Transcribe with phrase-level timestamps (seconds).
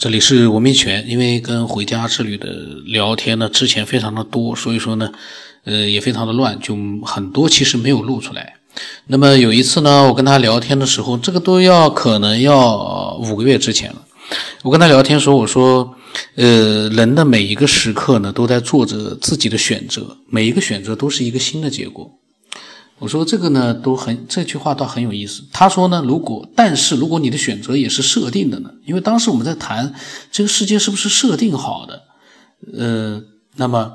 [0.00, 2.46] 这里是文明泉，因为跟回家之旅的
[2.86, 5.12] 聊天呢，之前非常的多，所以说呢，
[5.64, 8.54] 呃，也非常的乱，就很多其实没有录出来。
[9.08, 14.06] 那么有一次呢，我跟他聊天的时候，这个都要可能要五个月之前了。
[14.62, 15.94] 我跟他聊天说，我说，
[16.36, 22.10] 呃，人的每一个时刻呢，都在做着自己的选择，每一个选择都是一个新的结果。
[23.00, 25.42] 我说这个呢都很这句话倒很有意思。
[25.52, 28.70] 他说呢，如果但是如果你的选择也是设定的呢？
[28.84, 29.94] 因为当时我们在谈
[30.30, 32.02] 这个世界是不是设定好的，
[32.76, 33.22] 呃，
[33.56, 33.94] 那么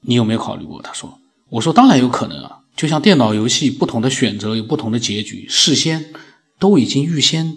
[0.00, 0.82] 你有没有考虑过？
[0.82, 6.12] 他说，我说当然有可能啊，就像电脑游戏，不同的选择有不同的结局，事先
[6.58, 7.56] 都已经预先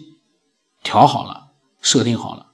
[0.83, 1.47] 调好了，
[1.81, 2.45] 设定好了。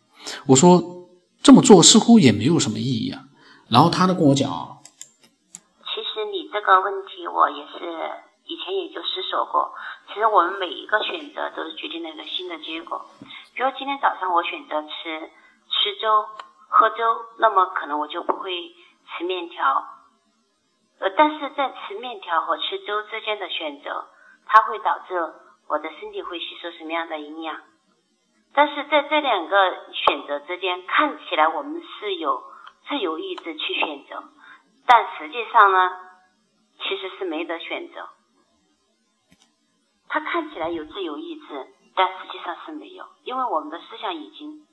[0.47, 1.09] 我说
[1.43, 3.25] 这么做似乎也没有什么意义啊。
[3.67, 4.49] 然后他呢跟我讲。
[4.49, 4.74] 这
[6.65, 8.11] 个问题我也是
[8.45, 9.73] 以前也就思索过。
[10.07, 13.05] 其实我们每一个选择都是决定了一个新的结果。
[13.55, 15.31] 比如今天早上我选择吃
[15.69, 16.25] 吃粥、
[16.67, 18.75] 喝粥，那么可能我就不会
[19.07, 19.85] 吃面条。
[20.99, 24.07] 呃，但是在吃面条和吃粥之间的选择，
[24.45, 25.33] 它会导致
[25.67, 27.61] 我的身体会吸收什么样的营养？
[28.53, 29.57] 但是在这两个
[29.93, 32.43] 选择之间，看起来我们是有
[32.87, 34.23] 自由意志去选择，
[34.87, 35.91] 但实际上呢？
[36.77, 38.09] 其实是没得选择，
[40.07, 44.67] 他看起来有自由意志，但实际上是没有，因为我们的思想已经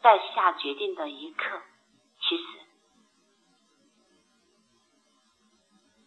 [0.00, 1.60] 在下决定的一刻，
[2.20, 2.44] 其实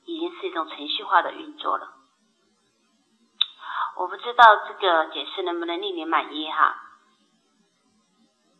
[0.06, 1.98] 已经是一种程序化的运作了。
[3.98, 6.76] 我不知道这个解释能不能令你满意哈，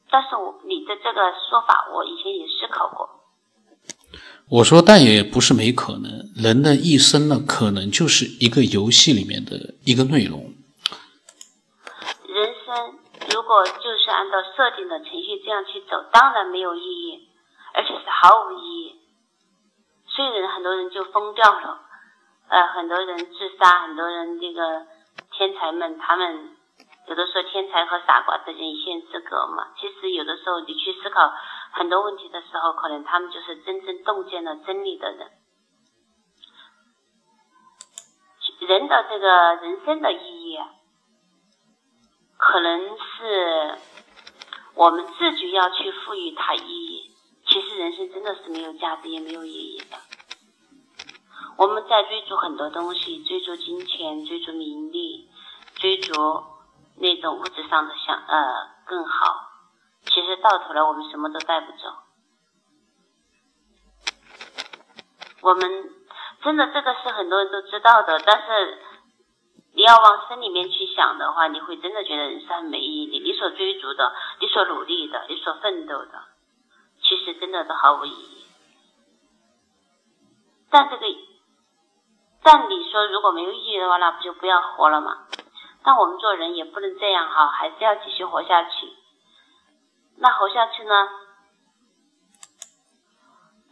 [0.10, 3.21] 但是我你的这个说法，我以前也思考过。
[4.52, 6.28] 我说，但也不是没可能。
[6.36, 10.44] 人的一生呢，可能就是一个游戏里面的一个内容。
[12.28, 13.00] 人生
[13.32, 17.32] 如果就是按照设定的程序这样去走，当然没有意义，
[17.74, 19.00] 而且是毫无意义。
[20.12, 21.80] 所以人很多人就疯掉了，
[22.50, 24.84] 呃，很多人自杀，很多人这个
[25.32, 26.28] 天才们，他们
[27.08, 29.72] 有的时候天才和傻瓜之间一线之隔嘛。
[29.80, 31.32] 其实有的时候你去思考。
[31.72, 35.32] 很多问题的时候，可能他们就是真正洞见了真理的人。
[38.60, 40.60] 人的这个人生的意义，
[42.38, 43.78] 可能是
[44.76, 47.12] 我们自己要去赋予它意义。
[47.48, 49.98] 其实人生真的是没有价值也没有意义的。
[51.58, 55.30] 我们在追逐很多东西，追逐金钱，追逐名利，
[55.76, 56.14] 追逐
[56.98, 59.51] 那种物质上的想呃更好。
[60.14, 61.88] 其实到头来，我们什么都带不走。
[65.42, 65.90] 我们
[66.44, 68.78] 真的这个是很多人都知道的，但是
[69.74, 73.20] 你要往深里面去想的话，你会真的觉得人生很没意义。
[73.20, 76.24] 你所追逐的，你所努力的，你所奋斗的，
[77.02, 78.46] 其实真的都毫无意义。
[80.70, 81.06] 但这个，
[82.44, 85.26] 但你说如果没有意义的话，那不就不要活了吗？
[85.84, 88.94] 但我们做人也不能这样哈，还是要继续活下去。
[90.22, 90.94] 那活下去呢？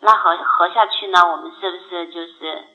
[0.01, 1.19] 那活活下去呢？
[1.31, 2.65] 我们是不是就是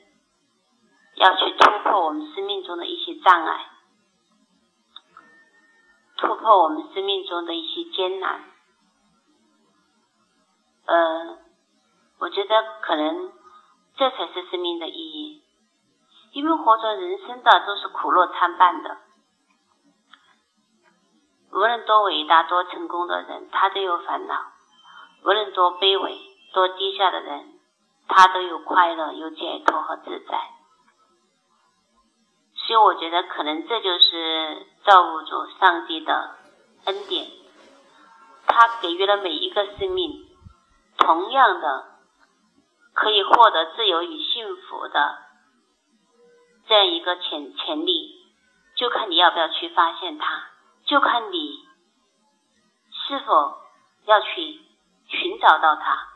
[1.15, 3.69] 要去突破我们生命中的一些障碍，
[6.15, 8.45] 突破我们生命中的一些艰难？
[10.85, 11.37] 呃，
[12.19, 13.33] 我觉得可能
[13.97, 15.43] 这才是生命的意义，
[16.31, 19.04] 因为活着人生的都是苦乐参半的。
[21.55, 24.35] 无论多伟大、多成功的人，他都有烦恼；
[25.23, 26.19] 无论多卑微、
[26.53, 27.57] 多低下的人，
[28.09, 30.49] 他都有快乐、有解脱和自在。
[32.55, 36.35] 所以，我觉得可能这就是造物主、上帝的
[36.87, 37.25] 恩典，
[38.47, 40.27] 他给予了每一个生命
[40.97, 41.85] 同样的
[42.93, 45.19] 可以获得自由与幸福的
[46.67, 48.13] 这样一个潜潜力，
[48.75, 50.49] 就看你要不要去发现它。
[50.85, 51.65] 就看你
[52.91, 53.57] 是否
[54.05, 54.61] 要去
[55.07, 56.07] 寻找到它。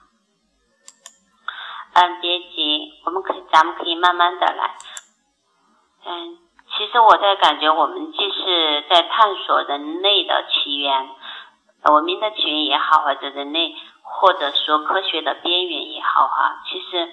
[1.93, 4.77] 嗯，别急，我们可以，咱们可以慢慢的来。
[6.05, 6.37] 嗯，
[6.77, 11.09] 其实我在感觉，我们既是在探索人类的起源，
[11.91, 17.11] 文明的起源也好，或者人类，或者说科学的边缘也好，哈，其实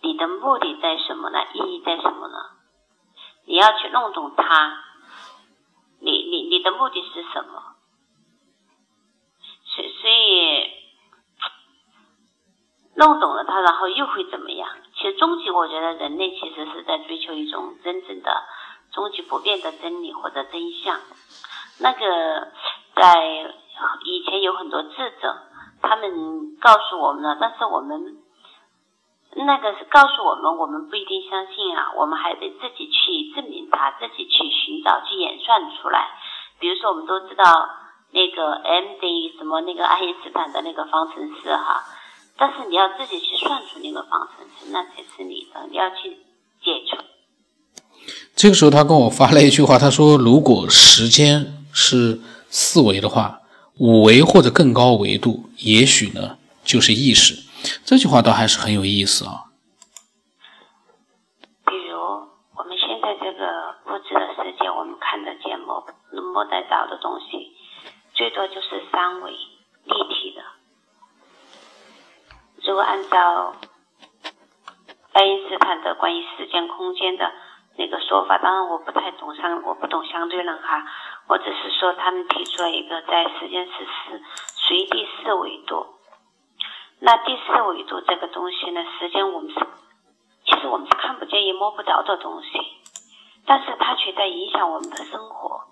[0.00, 1.40] 你的目的在什么呢？
[1.54, 2.38] 意义在什么呢？
[3.46, 4.84] 你要去弄懂它。
[6.02, 7.62] 你你你的目的是什么？
[9.64, 10.70] 所所以
[12.96, 14.68] 弄懂了它，然后又会怎么样？
[14.94, 18.44] 其实终极，我觉得人类其实是在追求一种真正的
[18.92, 21.00] 终极不变的真理或者真相。
[21.78, 22.52] 那个
[22.94, 23.54] 在
[24.04, 25.38] 以前有很多智者，
[25.80, 28.21] 他们告诉我们了，但是我们
[29.44, 36.08] 那个是告诉我们，我们不一定相信啊，我们还得自己去证明它，自己去寻找，去演算出来。
[36.58, 37.44] 比如说，我们都知道
[38.10, 41.82] 那个 m 等于什么，那个爱因斯坦的那个方程式哈，
[42.36, 46.18] 但是你要自己去算出那个方程式，那才是你的，你要去
[46.62, 46.96] 解出。
[48.34, 53.40] 这个时候，他跟我发了一句话，他说：“如果时间是四维的话，
[53.78, 57.42] 五维或者更高维度，也许呢就是意识。”
[57.84, 59.44] 这句话倒还是很有意思啊。
[61.66, 61.98] 比如
[62.56, 65.86] 我们现在这个物质的世界，我们看得见摸
[66.32, 67.54] 摸得着的东西，
[68.14, 70.42] 最多就是三维立体的。
[72.66, 73.54] 如果按照
[75.12, 77.32] 爱因斯坦的关于时间空间的。
[77.74, 80.84] 那个说法，当然我不太懂相，我不懂相对论哈，
[81.26, 84.20] 我只是说他们提出了一个在时间是四，
[84.68, 85.86] 属于第四维度。
[87.04, 89.58] 那第四维度这个东西呢，时间我们是，
[90.44, 92.48] 其实我们是看不见也摸不着的东西，
[93.44, 95.62] 但是它却在影响我们的生活。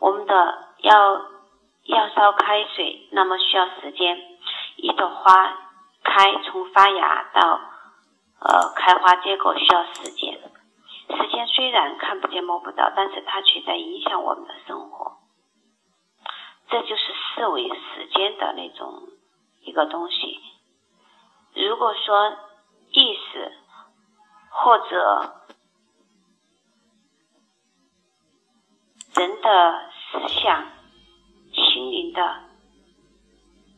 [0.00, 1.22] 我们的要
[1.84, 4.16] 要烧开水，那么需要时间；
[4.74, 5.56] 一朵花
[6.02, 7.60] 开，从发芽到
[8.40, 10.36] 呃开花结果需要时间。
[11.16, 15.12] 时间虽然看不见摸不到，但是它却在影响我们的生活。
[16.68, 19.02] 这就是四维时间的那种
[19.60, 20.38] 一个东西。
[21.54, 22.36] 如果说
[22.92, 23.52] 意识
[24.50, 25.34] 或者
[29.14, 30.66] 人的思想、
[31.52, 32.40] 心灵的，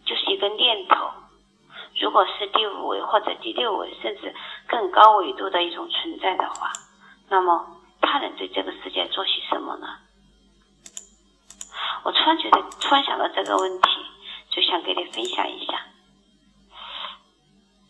[0.04, 1.10] 就是一个念头。
[2.00, 4.34] 如果是第五维或者第六维，甚至
[4.66, 6.72] 更高维度的一种存在的话。
[7.28, 9.86] 那么，他能对这个世界做些什么呢？
[12.04, 13.88] 我突然觉得，突然想到这个问题，
[14.54, 15.80] 就想给你分享一下。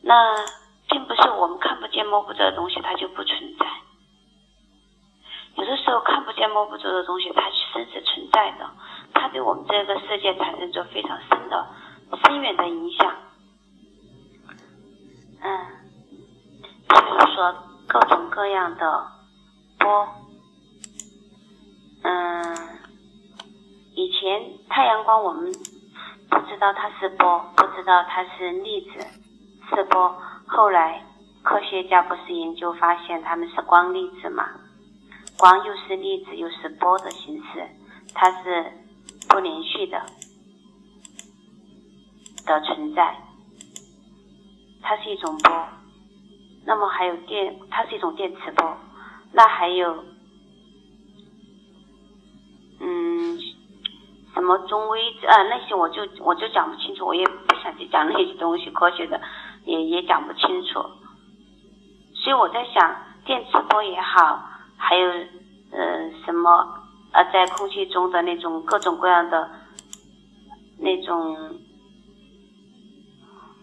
[0.03, 0.35] 那
[0.89, 3.67] 并不是我们看不见摸不着的东西，它就不存在。
[5.57, 7.43] 有的时候看不见摸不着的东西，它
[7.75, 8.71] 真是存在的，
[9.13, 11.69] 它对我们这个世界产生着非常深的、
[12.25, 13.15] 深远的影响。
[15.43, 15.67] 嗯，
[16.89, 17.55] 比如说
[17.87, 19.13] 各种各样的。
[19.79, 20.09] 波，
[22.05, 22.79] 嗯，
[23.97, 25.53] 以前太阳光我们
[26.33, 29.07] 不知道它是波，不知道它是粒子
[29.69, 30.19] 是波。
[30.47, 31.05] 后来
[31.43, 34.49] 科学家不是研究发现它们是光粒子嘛？
[35.39, 37.69] 光又是粒子又是波的形式，
[38.15, 38.73] 它是
[39.29, 40.01] 不连续的
[42.47, 43.15] 的存在，
[44.81, 45.53] 它是一种波。
[46.65, 48.75] 那么还有电，它是一种电磁波。
[49.33, 50.05] 那还有，
[54.35, 59.21] 什么中微子啊那些我就我就讲不清楚，我也不想去讲那些东西，科学的
[59.65, 60.81] 也也讲不清楚。
[62.15, 64.43] 所以我在想，电磁波也好，
[64.77, 65.09] 还有
[65.73, 66.67] 呃什么
[67.13, 69.51] 呃在空气中的那种各种各样的
[70.79, 71.37] 那种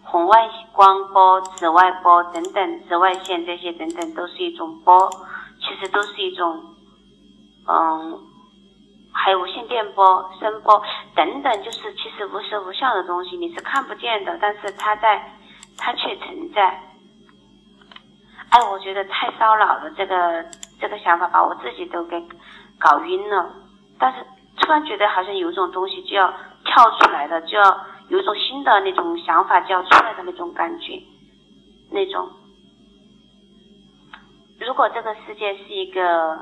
[0.02, 5.10] 红外光波、紫外波等等，紫外线这些等等，都是一种波。
[5.62, 6.58] 其实都是一种，
[7.68, 8.18] 嗯，
[9.12, 10.82] 还有无线电波、声波
[11.14, 15.32] 等等，就是其实无时无相的东西，你是看不见的，但是它在，
[15.76, 16.80] 它却存在。
[18.50, 20.44] 哎，我觉得太烧脑了，这个
[20.80, 22.20] 这个想法把我自己都给
[22.78, 23.54] 搞晕了。
[23.98, 24.24] 但是
[24.56, 26.32] 突然觉得好像有一种东西就要
[26.64, 31.00] 跳出来的，就要有一种新的那种想法就要出来的那种感觉，
[31.90, 32.28] 那种。
[34.58, 36.38] 如果这个世界是一个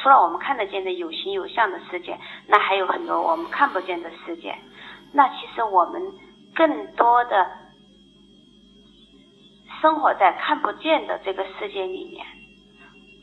[0.00, 4.56] 除了我们看得见的有形有相的世界，那还有很多我们看不见的世界。
[5.12, 6.00] 那其实我们
[6.54, 7.50] 更多的
[9.80, 12.26] 生活在看不见的这个世界里面，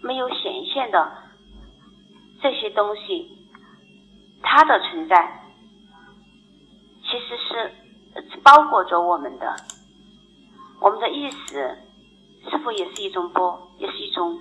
[0.04, 1.12] 没有显现的
[2.42, 3.38] 这些东西，
[4.42, 5.42] 它的存在
[7.04, 9.56] 其实是包裹着我们的，
[10.80, 11.78] 我们的意识。
[12.50, 14.40] 是否也是一种波，也是一种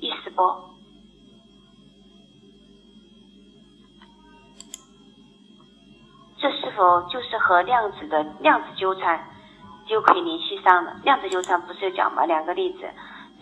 [0.00, 0.42] 意思不？
[6.40, 9.28] 这是否就是和量子的量子纠缠
[9.86, 10.94] 就可以联系上了？
[11.02, 12.24] 量子纠缠不是有讲吗？
[12.26, 12.88] 两个粒子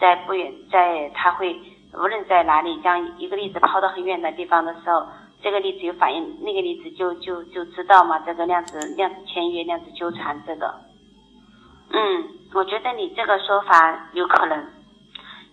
[0.01, 1.61] 在不远，在它会
[1.93, 5.07] 无论在哪里，将一个粒子抛到很远的地方的时候，
[5.43, 8.19] 这个粒子有反应，那个粒子就就就知道嘛。
[8.21, 10.75] 这个量子量子签约、量子纠缠这个。
[11.91, 14.67] 嗯，我觉得你这个说法有可能，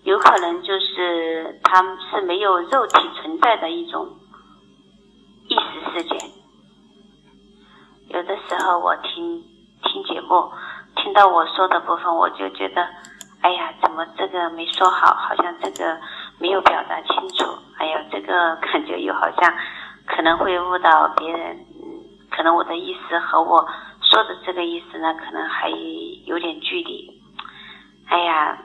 [0.03, 1.81] 有可能就是他
[2.11, 4.05] 是没有肉体存在的一种
[5.47, 6.17] 意识世界。
[8.09, 9.41] 有的时候我听
[9.81, 10.51] 听节目，
[10.97, 12.85] 听到我说的部分，我就觉得，
[13.41, 15.15] 哎呀，怎么这个没说好？
[15.15, 15.97] 好像这个
[16.37, 17.45] 没有表达清楚。
[17.77, 19.53] 哎呀，这个 感觉又好像
[20.05, 21.65] 可能会误导别人。
[22.29, 23.65] 可能我的意思和我
[24.01, 25.69] 说的这个意思呢，可能还
[26.25, 27.21] 有点距离。
[28.09, 28.57] 哎呀。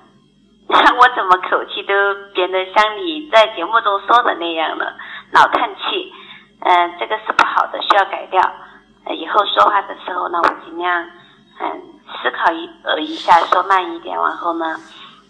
[0.98, 1.94] 我怎么口气都
[2.34, 4.94] 变得像你在节目中说的那样了，
[5.32, 6.12] 老叹气。
[6.60, 8.40] 嗯，这个是不好的，需要改掉。
[9.06, 11.02] 呃以后说话的时候呢，我尽量
[11.60, 11.82] 嗯
[12.20, 14.76] 思考一呃一下，说慢一点，然后呢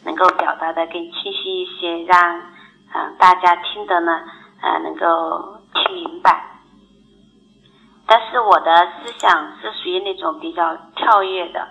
[0.05, 2.41] 能够表达的更清晰一些，让
[2.95, 4.21] 嗯大家听的呢
[4.63, 6.45] 呃能够听明白。
[8.07, 11.69] 但是我的思想是属于那种比较跳跃的。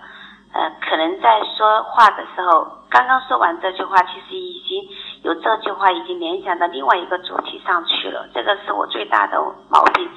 [0.54, 4.88] 呃，可能在说话的时候，刚刚说完这句话，其实已经
[5.22, 8.26] 有这句话已经联想到另外一个主题上去了。
[8.34, 9.38] 这个是我最大的
[9.70, 10.08] 毛病。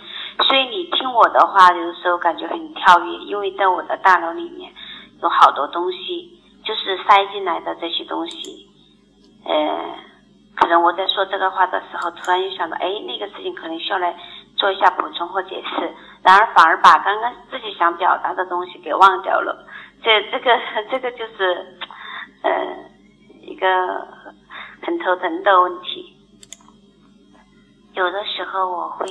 [0.47, 4.71] 所以你听我的话，有的时候感觉很跳跃，因为在我的大脑里面
[5.21, 8.67] 有好多东西，就是塞进来的这些东西。
[9.45, 9.95] 呃，
[10.55, 14.15] 可能我在说这个话的时候，突然又想到，哎，那个事情可能需要来
[14.55, 19.67] 做一下补充或解释，然而反而把刚刚自己想表达的东西给忘掉了。
[20.01, 20.59] 这这个
[20.89, 21.77] 这个就是，
[22.43, 22.51] 呃，
[23.41, 23.67] 一个
[24.81, 26.15] 很头疼的问题。
[27.93, 29.05] 有的时候我会，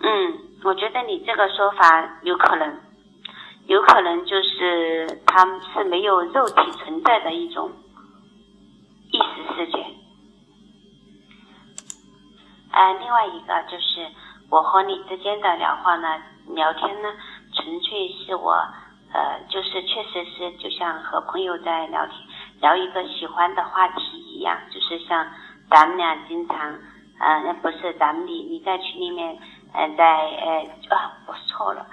[0.00, 2.80] 嗯，我觉得你这个说法有可能，
[3.66, 7.70] 有可能就是他们是没有肉体存在的一种
[9.10, 9.84] 意识世界。
[12.72, 14.06] 呃，另外一个就是
[14.48, 16.22] 我和你之间的聊话呢，
[16.54, 17.08] 聊天呢，
[17.52, 18.56] 纯粹是我。
[19.12, 22.14] 呃，就是确实是就像和朋友在聊天，
[22.60, 25.26] 聊一个喜欢的话题一样，就是像
[25.68, 26.56] 咱们俩经常，
[27.18, 29.36] 呃，不是咱们你你在群里面，
[29.74, 31.84] 嗯，在呃啊，我错了，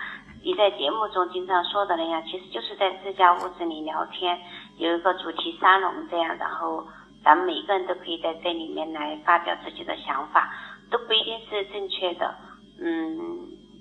[0.44, 4.40] 你在节目中经常说的那样，其实就是在自家屋子里聊天，
[4.78, 6.86] 有一个主题沙龙这样，然后
[7.24, 10.54] 咱们每个人都可以在这里面来发表自己的想法，
[10.92, 12.36] 都不一定是正确的，
[12.80, 13.18] 嗯，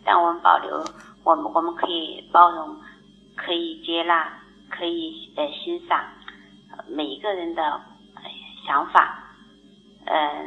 [0.06, 0.82] 但我们保留，
[1.22, 2.74] 我们我们可以包容。
[3.36, 4.40] 可以接纳，
[4.70, 6.04] 可以呃欣赏
[6.88, 7.80] 每一个人的
[8.66, 9.24] 想法，
[10.06, 10.42] 呃，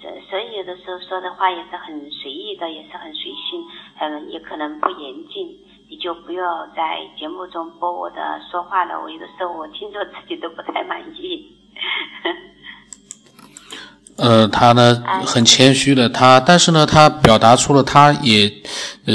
[0.00, 3.64] 所所以有的时候说的话也是很随意的，也是很随性，
[3.98, 5.58] 嗯，也可能不严谨，
[5.90, 9.00] 你就不要在节目中播我的说话了。
[9.02, 11.52] 我有的时候我听着自己都不太满意。
[14.16, 18.50] 呃，他呢很谦虚的，他但是呢，他表达出了他也
[19.04, 19.14] 呃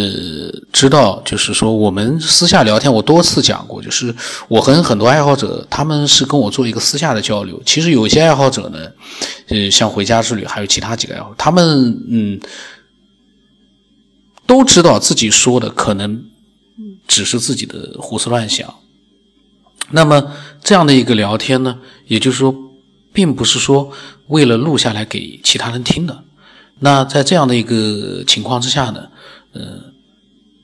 [0.72, 4.14] 知道，就是说我们私下聊天，我多次讲过，就是
[4.48, 7.60] 我和很多爱好者，他们是跟我做一个私下的交流。
[7.66, 8.80] 其实有些爱好者呢，
[9.48, 12.40] 呃，像回家之旅，还有其他几个爱好，他们嗯
[14.46, 16.24] 都知道自己说的可能
[17.08, 18.72] 只是自己的胡思乱想。
[19.90, 20.32] 那么
[20.64, 22.54] 这样的一个聊天呢，也就是说。
[23.14, 23.92] 并不是说
[24.32, 26.24] 为了录下来给其他人听的。
[26.80, 29.08] 那在这样的一个情况之下呢，
[29.54, 29.62] 呃，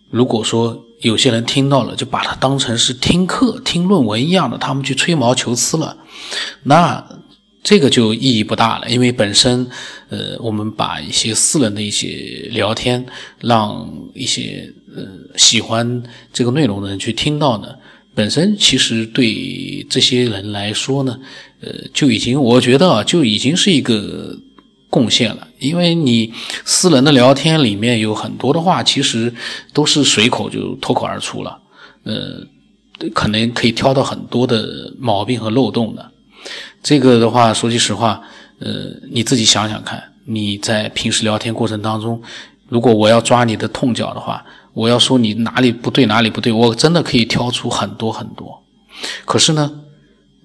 [0.10, 5.96] 如果说有些人听到了，就把它当成是听课、听论文一样的，他们去吹毛求疵了，
[6.64, 7.06] 那
[7.62, 8.90] 这个就意义不大了。
[8.90, 9.68] 因为本身，
[10.10, 13.06] 呃，我们把一些私人的一些聊天，
[13.42, 15.04] 让一些呃
[15.36, 16.02] 喜欢
[16.34, 17.68] 这个内容的人去听到呢。
[18.16, 21.20] 本身其实对这些人来说呢，
[21.62, 24.38] 呃，就已经我觉得啊，就已经是一个
[24.90, 25.48] 贡献了。
[25.60, 26.34] 因为你
[26.66, 29.34] 私人的聊天里面有很多的话，其实
[29.74, 31.60] 都是随口就脱口而出了，
[32.04, 32.42] 呃，
[33.14, 36.12] 可能可以挑到很多的毛病和漏洞的。
[36.84, 38.22] 这个的话，说句实话，
[38.60, 42.22] 呃，你自己想想看，你在平时聊天过程当中，
[42.70, 44.44] 如果我要抓你的痛脚的话。
[44.74, 48.64] 我要说你哪里不对，哪里不对，我真的可以挑出很多很多。
[49.26, 49.72] 可是呢，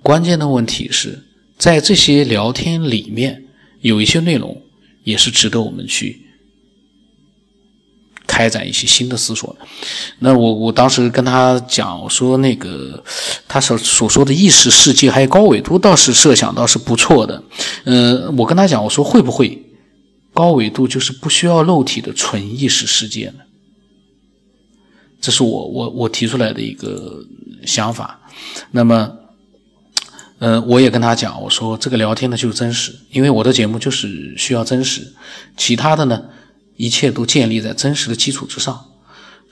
[0.03, 1.23] 关键的问题是
[1.57, 3.45] 在这些聊天里面，
[3.81, 4.61] 有一些内容
[5.05, 6.21] 也是值得我们去
[8.27, 9.57] 开展一些新的思索。
[10.19, 13.03] 那我我当时跟他讲，我说那个
[13.47, 17.43] 他所所说的意识世界还有高纬度，倒是设想倒是不错的。
[17.85, 19.63] 嗯，我跟他讲，我说会不会
[20.33, 23.45] 高纬度就是不需要肉体的纯意识世界呢？
[25.21, 27.25] 这是我我我提出来的一个
[27.65, 28.21] 想法，
[28.73, 29.19] 那么，
[30.43, 35.07] 呃，我也跟他讲，我说这个聊天呢就是真实，因为我的节目就是需要真实，
[35.57, 36.21] 其他的呢，
[36.77, 38.77] 一切都建立在真实的基础之上，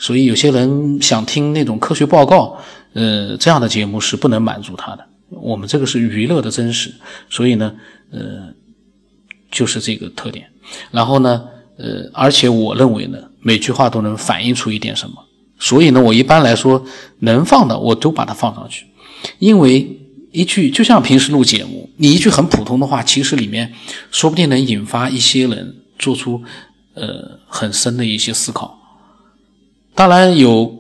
[0.01, 2.59] 所以有些人想听那种科学报告，
[2.95, 6.93] 呃，这样的节目是不能满足他的，我们这个是娱乐的真实，
[7.29, 7.73] 所以呢，
[8.11, 8.53] 呃，
[9.49, 10.45] 就是这个特点。
[10.91, 11.45] 然后呢，
[11.79, 15.15] 呃，而且我认为呢，每句话都能反映出一点什么。
[15.61, 16.85] 所以呢，我一般来说
[17.21, 18.87] 能放的我都把它放上去，
[19.39, 19.97] 因为
[20.33, 23.73] 一句就像平时录节目，你一句很普通的话，其实里面
[24.11, 26.43] 说不定能引发一些人做出
[26.95, 28.79] 呃很深的一些思考。
[29.95, 30.79] 当然有。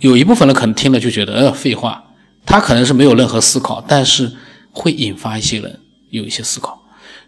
[0.00, 2.04] 有一部分人可能听了就觉得，呃，废话，
[2.46, 4.30] 他可能是没有任何思考，但是
[4.70, 5.80] 会引发一些人
[6.10, 6.80] 有一些思考，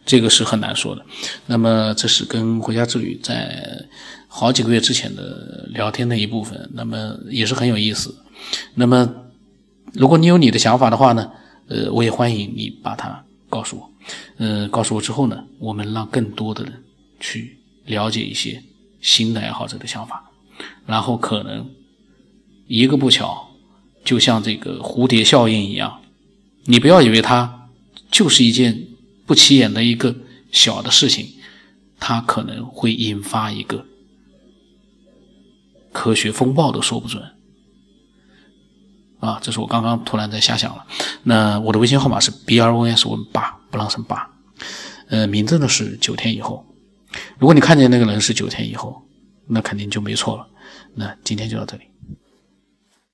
[0.06, 1.04] 这个是很难说的。
[1.46, 3.84] 那么这是跟回家之旅在
[4.28, 8.14] 好几个月之前的聊天的一部分，那么也是很有意思。
[8.76, 9.16] 那么
[9.92, 11.28] 如果你有你的想法的话呢，
[11.70, 13.90] 呃，我也欢迎你把它告诉我，
[14.36, 16.84] 呃，告诉我之后呢，我们让更多的人
[17.18, 18.62] 去了解一些
[19.00, 20.30] 新的爱好者的想法，
[20.84, 21.66] 然后可能。
[22.72, 23.50] 一个不巧，
[24.04, 26.02] 就像这个蝴蝶效应一样，
[26.66, 27.68] 你不要以为它
[28.12, 28.86] 就是一件
[29.26, 30.14] 不起眼的一个
[30.52, 31.26] 小的事情，
[31.98, 33.84] 它可能会引发一个
[35.90, 37.20] 科学风暴都说不准。
[39.20, 40.84] 啊，这是我刚刚突然在瞎想了。
[41.22, 44.28] 那我的微信号码是 b r o s 文八，不让生八。
[45.08, 46.66] 呃，名字呢是九天以后。
[47.38, 49.02] 如果你看见那个人是九天以后，
[49.46, 50.46] 那肯定就没错了。
[50.94, 51.84] 那今天就到这里。